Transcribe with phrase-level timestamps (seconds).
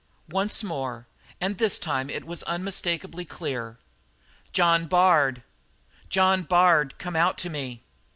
[0.31, 1.05] Once more,
[1.39, 3.77] and this time it was unmistakably clear:
[4.51, 5.43] "John Bard,
[6.09, 7.83] John Bard, come out to me!"